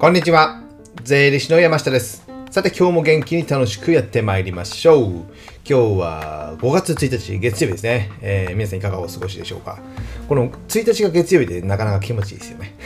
[0.00, 0.62] こんにちは。
[1.02, 2.24] 税理士の山下です。
[2.52, 5.06] さて今日も元気に楽しくやってまいりましょう。
[5.06, 5.24] 今
[5.64, 8.12] 日は5月1日月曜日ですね。
[8.20, 9.80] えー皆さんいかがお過ごしでしょうか。
[10.28, 12.76] この1日が月曜日でなかなか気持ちいいですよね。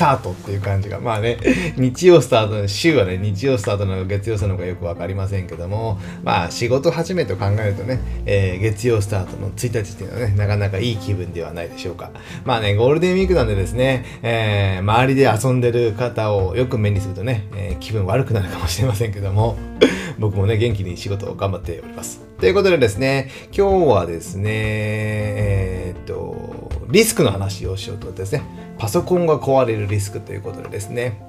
[0.00, 0.98] スタートっていう感じが。
[0.98, 1.36] まあね、
[1.76, 12.12] 日曜スタートの、週はね、日曜スタートなのか月曜スタートなのかよくわかりませんけども、まあ仕事始めと考えるとね、えー月曜スタートの1日っていうのはね、なかなかいい気分ではないでしょうか。
[12.46, 19.58] まあね、ゴールデンウィークなんでですね、えー周りで遊んでる方をよく目にするとね、えー気分悪くなるかもしれませんけども、
[20.18, 22.30] 僕もね、元気に仕事を頑張っております。
[22.40, 26.19] ということでですね、今日はですね、えーっと、
[26.90, 28.42] リスクの話をしようとですね、
[28.78, 31.20] パソコンが壊れるリスクということでですね、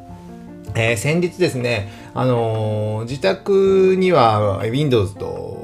[0.76, 5.61] えー先日ですね、あのー自宅には Windows と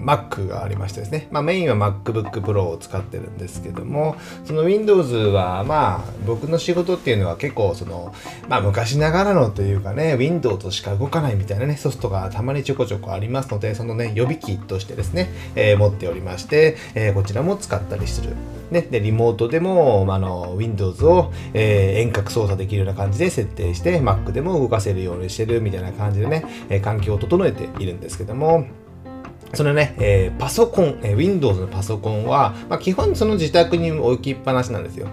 [0.00, 8.14] Mac がありましてですね、まあ、メインは MacBook Pro を使ってるんですけども、その Windows はまあ僕の仕事っていうのは結構その、
[8.48, 18.34] まあ昔ながらのというかね、Windows しか動かないみたいなね、ソフトがたまにちょこちょこありますので、そのね、予備機としてですね、えー持っておりまして、えーこちらも使ったりする。
[18.70, 28.66] ね、で、リモートでも、まあの、Windows を、えー遠隔操作できるような感じで設定して、Mac でも動かせるようにしてるみたいな感じでね、え環境を整えているんですけども、
[29.54, 35.08] そのね、えーパソコン、えー Windows のパソコンは、まあ、基本その自宅に置きっぱなしなんですよ。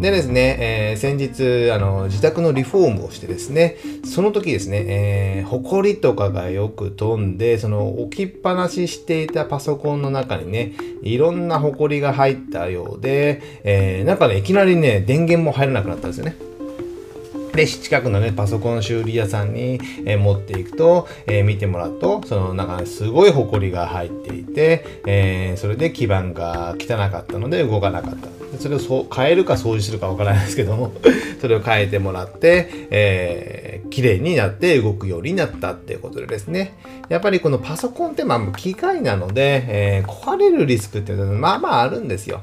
[0.00, 16.49] でですね、えー先日あの、自宅のリフォームをしてですね、その時ですね、えー、埃とかがよく飛んで、その置きっぱなししていたパソコンの中にね、いろんな埃が入ったようで、えー、なんかね、いきなりね、電源も入らなくなったんですよね。
[17.54, 28.28] で、近くのね、パソコン修理屋さんに、えー持っていくと、えー見てもらうと、その中にすごい埃が入っていて、えーそれで基板が汚かったので動かなかった。
[28.58, 30.92] それをそ変えるか掃除するかわからないですけども、
[31.40, 36.74] それを変えてもらって、えー、綺麗になって動くようになったっていうことでですね。
[37.08, 42.42] やっぱりこのパソコンってまあ機械なので、え壊れるリスクっていうのはまあまああるんですよ。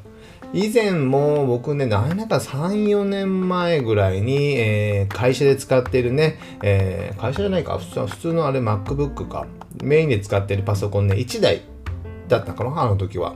[0.58, 9.46] 以前も僕ね、何年か3、4年前ぐらいに、えー会社で使っているね、えー会社じゃないか、普通のあれ MacBook か、
[9.84, 11.62] メインで使っているパソコンね、1台
[12.28, 13.36] だったかな、あの時は。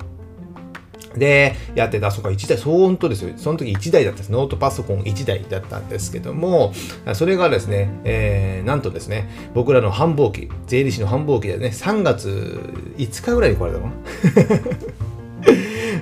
[1.16, 3.34] で、やってた、あそこ1台、そう本当ですよ。
[3.38, 4.32] その時1台だったんです。
[4.32, 6.74] ノートパソコン1台だったんですけども、
[7.14, 12.60] それがですね、えーなんとですね、僕らの繁忙期、税理士の繁忙期でね、3月
[12.98, 14.56] 5日ぐらいに壊れたのか
[14.88, 14.91] な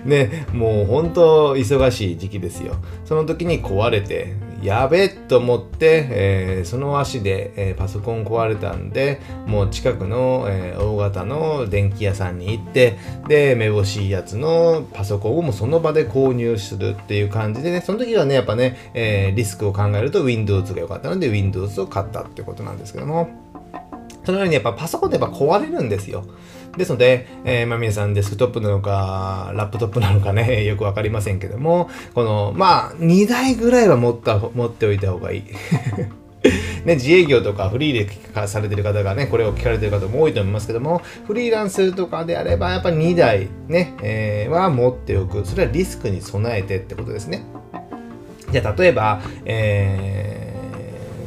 [0.05, 2.75] ね、もう本当忙しい時期ですよ。
[3.05, 23.29] その時に壊れて、やべえと思って、えーその足で、えーパソコン壊れたんで、もう近くの、えー大型の電気屋さんに行って、で、めぼしいやつのパソコンをもうその場で購入するっていう感じでね、その時はね、やっぱね、えリスクを考えると Windows が良かったので Windows を買ったってことなんですけども、
[24.29, 26.23] そのようにやっぱパソコンってやっぱ壊れるんですよ。
[26.77, 35.43] ですので、えーまあ、皆さんデスクトップなのか、ラップトップなのかね、 よくわかりませんけども、この、まあ、2台ぐらいは持った、持っておいた方がいい。
[36.85, 45.43] ね、自営業とかフリーで聞かされてる方がね、これを聞かれてる方も多いと思いますけども、フリーランスとかであれば、やっぱ2台ね、えーは持っておく。
[45.43, 47.43] それはリスクに備えてってことですね。
[48.51, 50.38] じゃあ、例えば、えー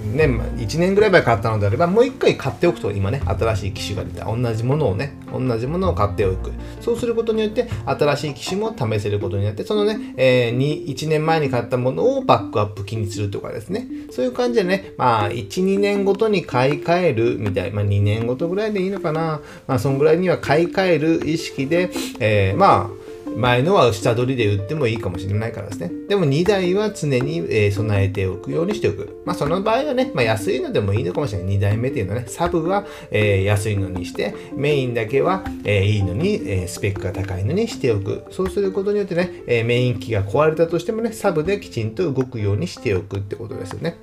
[0.03, 4.25] ね、1年ぐらい前買ったのであれば、もう1回買っておくと、今ね、新しい機種が出た。
[4.25, 6.53] 同じものをね、同じものを買っておく。
[6.81, 13.87] そうすることによって、新しい機種も試せることによって、そのね、えー1年前に買ったものをバックアップ機にするとかですね。
[14.11, 17.71] そういう感じでね、まあ、1、2年ごとに買い替えるみたい。
[17.71, 19.41] まあ、2年ごとぐらいでいいのかな。
[19.67, 21.91] まあ、そんぐらいには買い替える意識で、
[22.21, 23.02] えーまあ、
[23.37, 25.91] 前のは下取りで売ってもいいかもしれないからですね。
[26.09, 29.23] でも2台は常に、え備えておくようにしておく。
[29.25, 31.57] まあその場合はね、まあ安いのでもいいのかもしれない。
[31.57, 38.25] 2台目っていうのはね、サブは、え安いのにして、メインだけは、えいいのに、えスペックが高いのにしておく。
[38.31, 43.97] そうすることによってね、えメイン機が壊れたとしてもね、サブできちんと動くようにしておくってことですよね。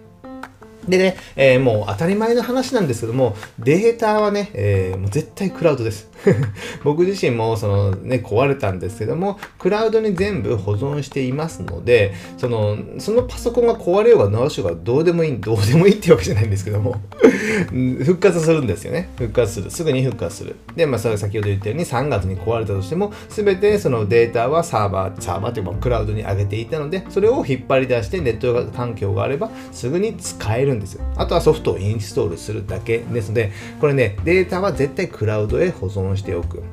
[0.87, 6.08] でね、えもう当たり前の話なんですけども、データはね、えもう絶対クラウドです。
[6.83, 17.01] 僕自身もそのね、壊れたんですけども、クラウドに全部保存していますので、その、そのパソコンが壊れようが直しようがどうでもいい、どうでもいいってわけじゃないんですけども、
[18.03, 19.09] 復活するんですよね。
[19.17, 19.71] 復活する。
[19.71, 20.55] すぐに復活する。
[20.75, 31.03] で、まあ、それ先ほど言ったように3月に壊れたとしても、すべてそのデータはサーバー、サーバーというかクラウドに上げていたので、それを引っ張り出してネット環境があれば、すぐに使えるんですよ。
[31.15, 36.63] あとはソフトをインストールするだけですので、これね、データは絶対クラウドへ保存しておく。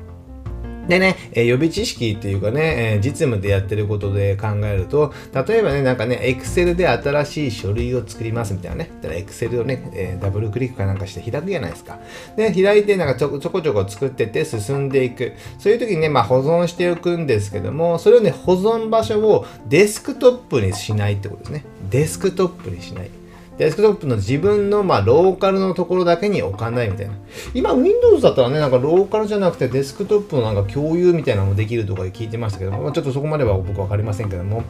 [0.87, 11.99] でね、え、予備知識っていうかね、え、実務でやってることで考えると、例えばね、なんかね、Excel で新しい書類を作りますみたいなね、だから Excel をね、え、ダブルクリックかなんかして開くじゃないですか。
[12.37, 15.33] で、開いてなんかちょちょこちょこ作ってて進んでいく。
[15.59, 21.65] そういう時にね、まあ保存しておくんですけども、それをね、保存場所をデスクトップにしないってことですね。
[21.89, 23.09] デスクトップにしない。
[23.57, 27.13] デスクトップの自分の、まあ、ローカルのところだけに置かないみたいな。
[27.53, 34.63] 今、Windows だったらね、なんかローカルじゃなくてデスクトップのなんか共有みたいなのもできるとか聞いてましたけど、まあ、ちょっとそこまでは僕わかりませんけども。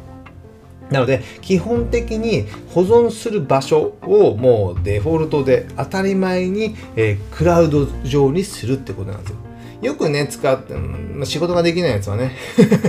[0.89, 9.37] なので、基本的に保存する場所をもうデフォルトで当たり前に、えー、クラウド上にするってことなんですよ。
[9.81, 12.31] よくね、使って、まあ、仕事ができないやつはね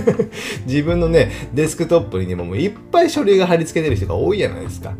[0.65, 4.93] 自分のね、デスクトップにももういっぱい書類が貼り付けてる人が多いじゃないですか。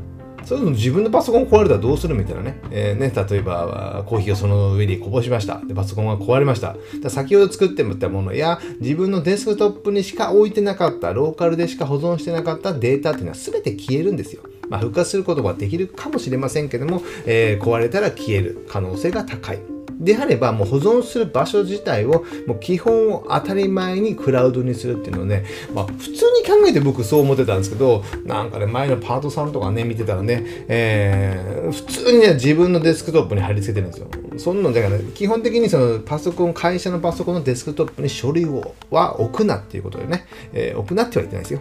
[0.49, 2.59] そういうの自分のパソコン壊れたらどうするみたいなね。
[2.71, 5.61] えー、ね、例えば、コーヒーをその上にこぼしました。
[5.63, 6.75] で、パソコンが壊れました。
[7.07, 14.41] 先ほど作ってもったものや、自分のデスクトップにしか置いてなかった、ローカルでしか保存してなかったデータっていうのは全て消えるんですよ。
[14.69, 19.78] まあ、復活することができるかもしれませんけども、えー、壊れたら消える可能性が高い。
[19.99, 25.43] であれば、もう保存する場所自体を、もう基本を当たり前にクラウドにするっていうのをね、
[25.73, 34.07] まあ、普通に考えて僕そう思ってたんですけど、なんかね、前のパートさんとかね、見てたらね、えー、普通にね、自分のデスクトップに貼り付けてるんですよ。
[34.37, 41.59] そんなの、だから、ね、基本的にそのパソコン、会社のパソコンのデスクトップに書類をは置くなっていうことでね、えー、置くなっては言ってないですよ。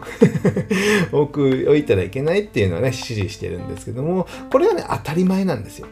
[1.12, 5.88] 置く、置いたらいけないっていうのはね、指示してるんですけども、これはね、当たり前なんですよ。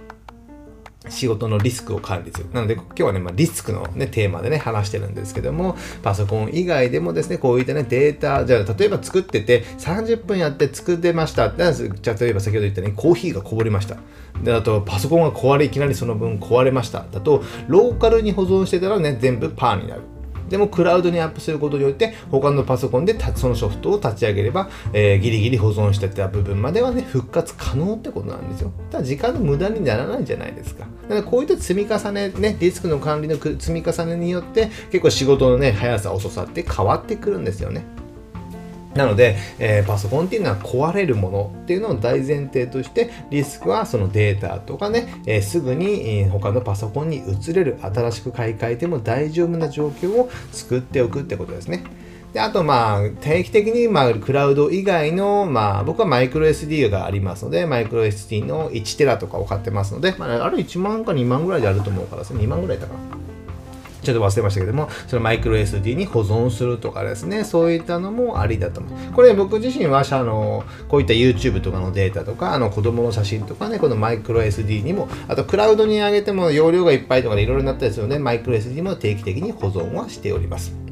[1.08, 2.46] 仕事のリスクを管理する。
[2.52, 11.50] なので、今日はね、まあ、リスクの、ね、テーマでね、話してるんですけども、パソコン以外でもですね、こういったね、データ、じゃあ、例えば作ってて、30分やって作ってました。
[11.50, 13.96] じゃあ、例えば先ほど言ったね、コーヒーがこぼれました。
[14.42, 17.04] で、あと、パソコンが壊れ、いきなりその分壊れました。
[17.10, 20.02] だと、ローカルに保存してたらね、全部パーになる。
[20.48, 28.72] でもクラウドにアップすることによって他のパソコンでそのソフトを立ち上げれば、えー、ギリギリ保存してた部分まではね復活可能ってことなんですよ。
[28.90, 30.86] ただ時間の無駄にならないじゃないですか。
[31.02, 37.84] だからこういった積み重ねねリスクの管理の積み重ねによって結構仕事のね速さ遅さって変わってくるんですよね。
[38.96, 51.84] なので、えー、パソコンっていうのは壊れるものっていうのを大前提として、リスクはそのデータとかね、えー、すぐに、え、他のパソコンに移れる、新しく買い替えても大丈夫な状況を作っておくってことですね。
[52.32, 63.25] であと、まあ、定期的に、まあ、クラウド以外の、まあ、僕はマイクロ SD がありますので、マイクロ SD の1テラとかを買ってますので、まあ、あれ1万か2万ぐらいであると思うからです、2万ぐらいだから。
[64.06, 69.12] ちょっと忘れましたけども、そのマイクロ SD に保存するとかですね、そういったのもありだと思う。
[69.12, 80.86] これ僕自身は、あの、こういった YouTube とかのデータとか、あの子供の写真とかね、このマイクロ SD にも、あとクラウドに上げても容量がいっぱいとかでいろいろなったりするので、マイクロ SD も定期的に保存はしております。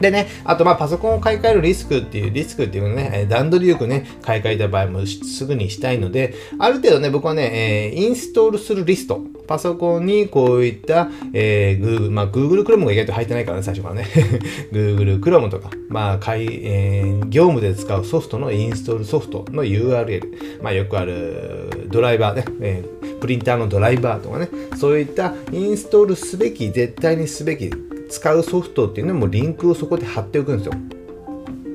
[0.00, 14.06] でね、あとまあパソコンを買い替えるリスクっていう、リスクっていうのね、段取りよくね、買い替えた場合もすぐにしたいので、ある程度ね、僕はね、えー、インストールするリスト、パソコンにこういった、えー、Google、まあ Google Chrome が意外と入ってないからね、最初からね。
[14.70, 27.70] Google Chrome とか、まあ、買い、えー、業務で使うソフトのインストールソフトの URL、まあよくあるドライバーね、えー、プリンターのドライバーとかね、そういったインストールすべき、絶対にすべき、
[28.10, 30.97] 使うソフトっていうのもリンクをそこで貼っておくんですよ。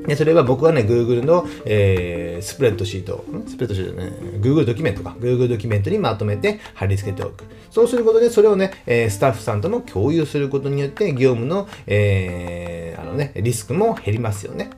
[0.08, 4.12] でそれは僕はね、Google の、えー、スプレッドシート、スプレッドシートね、
[4.42, 7.46] Google ドキュメントか、Google ドキュメントにまとめて貼り付けておく。
[7.72, 14.70] そうすることで、それをね、えー、スタッフさんとも共有することによって、業務の、えー、あのね、リスクも減りますよね。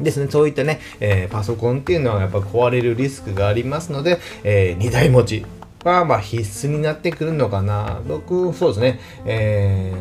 [0.00, 5.44] ですね、そういったね、えー、パソコンっていうのはやっぱ壊れるリスクがありますので、えー、2台持ち、
[5.84, 8.00] はまあ必須になってくるのかな。
[8.06, 9.92] 僕、そうですね、え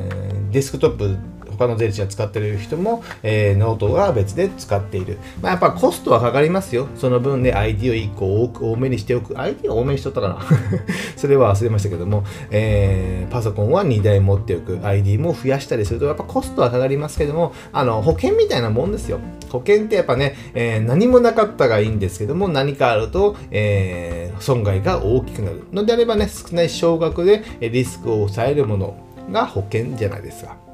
[0.50, 1.18] ー、デスクトップ
[1.58, 5.18] 他の税理士が使ってる人も、えー、ノートは別で使っている。
[5.42, 6.88] まあ、やっぱコストはかかりますよ。
[6.96, 9.40] その分、ね、ID を1個多く多めにしておく。
[9.40, 10.40] ID を多めにしとったかな
[11.18, 14.80] それは忘れましたけども、えー、パソコンは2台持っておく。
[14.84, 19.20] ID も増やしたりすると、やっぱコストはかかりますけども、あの、保険みたいなもんですよ。
[19.50, 28.96] 保険ってやっぱね、えー、何もなかったがいいんですけども、何かあると、えー、損害が大きくなるのであればね、少ない少額でリスクを抑えるもの
[29.32, 30.67] が保険じゃないですか。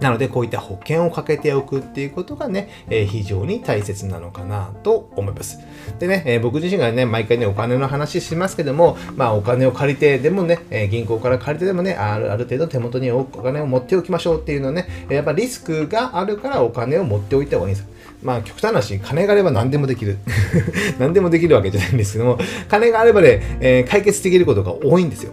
[0.00, 5.58] なので、こういった保険をかけておくっていうことがね、えー、非常に大切なのかなと思います。
[5.98, 17.88] でね、えー、僕自身がね、毎回ね、お金の話しますけども、まあ、お金を借りてでもね、えー、銀行から借りてでもね、あるある程度手元にお金を持っておきましょうっていうのはね、やっぱリスクがあるからお金を持っておいた方がいいんです。
[18.22, 20.18] まあ極端な話、金があれば何でもできる。
[20.98, 25.32] 何でもできるわけじゃないんですけども、金があればね、え、解決できることが多いんですよ。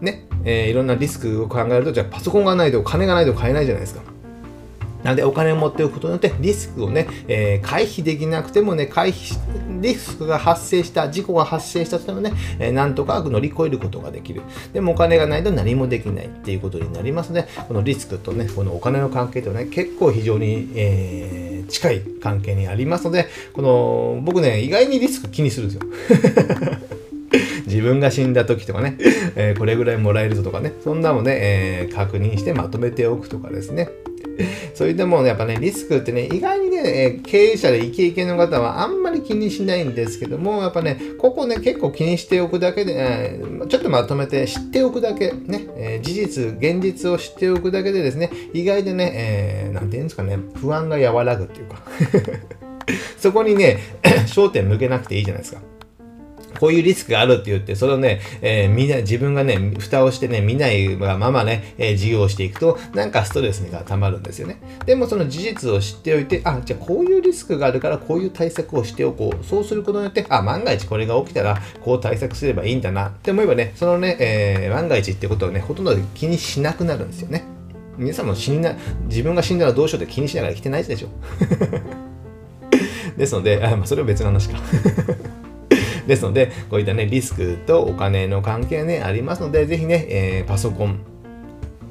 [0.00, 4.02] ね、えー、いろんなリスクを考えると、じゃあパソコンがないと金がないと買えないじゃないですか。
[5.02, 9.36] なので、お金を持っておくことによって、リスクをね、えー、回避できなくてもね、回避
[9.80, 14.42] リスクが発生した、事故が発生したとしてもね、えー、なんとか乗り越えることができる。
[14.72, 26.78] でもお金がないと何もできないっていうことになりますので、このリスクとね、このお金の関係とね、結構非常に、えー、近い関係にありますので、この、僕ね、意外にリスク気にするんですよ。
[27.82, 28.96] 自分が死んだ時とかね、
[29.34, 33.88] えー、これぐらいもらえるぞとかね、そんなのね、えー、確認してまとめておくとかですね。
[34.74, 51.82] それでもねやっぱね、リスクってね、意外にねえ、経営者でイケイケの方はあんまり気にしないんですけども、やっぱね、ここね、結構気にしておくだけで、えー、ちょっとまとめて知っておくだけ、ね、えー、事実、現実を知っておくだけでですね、意外とね、えー、なんていうんですかね、不安が和らぐっていうか
[53.18, 53.78] そこにね、
[54.26, 55.71] 焦点向けなくていいじゃないですか。
[56.62, 64.60] こういうリスクがあるって言って、それをね、えー、みんな、自分がね、蓋をしてね、見ないままね、えー、事業をしていくと、なんかストレスが溜まるんですよね。
[64.86, 69.44] でもその事実を知っておいて、あ、じゃあこういうリスクがあるから、こういう対策をしておこう。
[69.44, 77.42] そうすることによって、あ、万が一これが起きたら、こう対策すればいいんだなって思えばね、そのね、えー、万が一ってことをね、ほとんど気にしなくなるんですよね。
[77.98, 78.76] 皆さんも死にな、
[79.08, 81.08] 自分が死んだらどうしようって気にしながら生きてないでしょ。
[83.18, 84.60] ですので、あまあ、それは別の話か
[86.06, 91.00] ですので、こういったね、リスクとお金の関係ね、ありますので、ぜひね、えー、パソコン、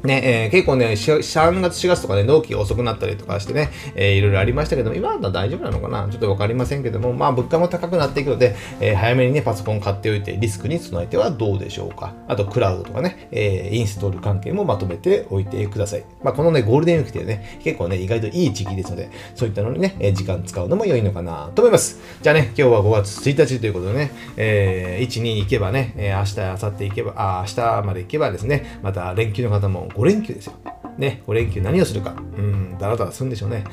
[0.03, 6.07] ね、えー、結構ね、3月、4月とかね、納期遅くなったりとかしてね、えー、いろいろありましたけども、今だったら大丈夫なのかな？
[6.09, 12.13] ちょっとわかりませんけども、まあ、物価も高くなっていくので、えー、早めにね、パソコン買っておいて、リスクに備えてはどうでしょうか？
[12.27, 16.03] あと、クラウドとかね、えー、インストール関係もまとめておいてください。
[16.23, 21.99] まあ、このね、ゴールデンウィークってね、結構ね、意外といい時期ですので、そういったのにね、え時間使うのも良いのかなと思います。
[22.21, 30.53] じゃあね、今日は5月1日ということでね、えー、1、2行けばね、え、明日、明後日行けば、あ、明日まで行けばですね、また連休の方も5連休ですよ。
[30.97, 33.63] ね、5連休何をするか、うん、だらだらするんでしょうね。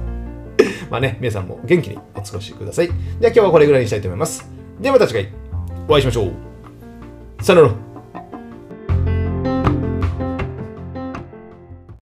[0.90, 2.88] まあね、皆さんも元気にお過ごしください。
[2.88, 4.48] じゃあ今日はこれぐらいにしたいと思います。
[4.80, 5.32] ではまた次回
[5.88, 6.32] お会いしましょう。
[7.42, 7.89] さよなら。